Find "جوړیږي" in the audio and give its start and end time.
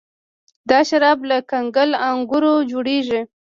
2.71-3.21